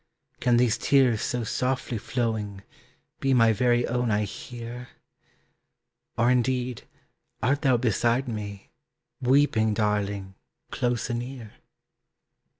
Can 0.39 0.57
these 0.57 0.79
tears 0.79 1.21
so 1.21 1.43
softly 1.43 1.99
flowing 1.99 2.63
Be 3.19 3.35
my 3.35 3.53
very 3.53 3.85
own 3.85 4.09
I 4.09 4.23
hear? 4.23 4.89
Or 6.17 6.31
indeed, 6.31 6.87
art 7.43 7.61
thou 7.61 7.77
beside 7.77 8.27
me, 8.27 8.71
Weeping, 9.21 9.75
darling, 9.75 10.33
close 10.71 11.11
anear? 11.11 11.51